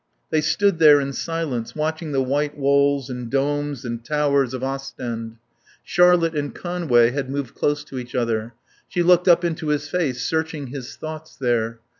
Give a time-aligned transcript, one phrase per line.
[0.31, 5.37] They stood there in silence watching the white walls and domes and towers of Ostend.
[5.83, 8.55] Charlotte and Conway had moved close to each other.
[8.87, 11.81] She looked up into his face, searching his thoughts there.